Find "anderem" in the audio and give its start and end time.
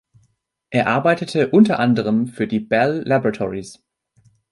1.77-2.25